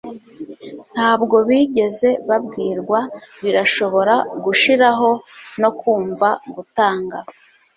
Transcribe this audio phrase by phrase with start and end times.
[0.93, 2.99] ntabwo bigeze babwirwa
[3.43, 5.09] birashobora gushiraho
[5.61, 7.17] no kumva gutanga